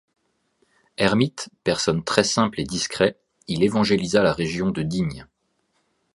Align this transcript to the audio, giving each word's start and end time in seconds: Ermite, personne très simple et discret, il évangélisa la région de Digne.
Ermite, 0.97 1.49
personne 1.63 2.03
très 2.03 2.23
simple 2.23 2.59
et 2.59 2.63
discret, 2.63 3.19
il 3.47 3.61
évangélisa 3.61 4.23
la 4.23 4.33
région 4.33 4.71
de 4.71 4.81
Digne. 4.81 5.27